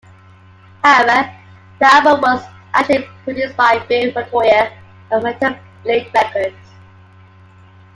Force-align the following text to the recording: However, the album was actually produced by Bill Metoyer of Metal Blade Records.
However, 0.83 1.29
the 1.79 1.85
album 1.85 2.21
was 2.21 2.43
actually 2.73 3.07
produced 3.23 3.55
by 3.55 3.77
Bill 3.85 4.11
Metoyer 4.11 4.75
of 5.11 5.21
Metal 5.21 5.55
Blade 5.83 6.09
Records. 6.11 6.57